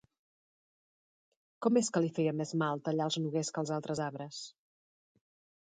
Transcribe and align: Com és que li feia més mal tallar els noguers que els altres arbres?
Com 1.65 1.79
és 1.83 1.91
que 1.97 2.03
li 2.05 2.09
feia 2.17 2.33
més 2.39 2.53
mal 2.63 2.83
tallar 2.89 3.07
els 3.11 3.21
noguers 3.27 3.55
que 3.59 3.63
els 3.67 3.73
altres 3.79 4.03
arbres? 4.11 4.45